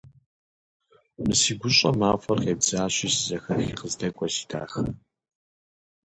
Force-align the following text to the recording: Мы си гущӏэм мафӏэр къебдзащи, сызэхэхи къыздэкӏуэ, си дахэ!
Мы 1.23 1.33
си 1.39 1.51
гущӏэм 1.59 1.95
мафӏэр 1.99 2.39
къебдзащи, 2.43 3.07
сызэхэхи 3.15 3.77
къыздэкӏуэ, 3.79 4.27
си 4.33 4.43
дахэ! 4.49 4.81